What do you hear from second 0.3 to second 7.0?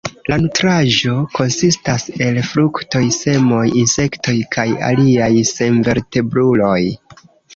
La nutraĵo konsistas el fruktoj, semoj, insektoj kaj aliaj senvertebruloj.